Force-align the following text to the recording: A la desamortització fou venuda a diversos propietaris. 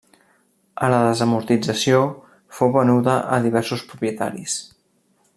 A 0.85 0.87
la 0.93 1.01
desamortització 1.07 1.99
fou 2.59 2.73
venuda 2.77 3.17
a 3.37 3.39
diversos 3.47 3.85
propietaris. 3.93 4.57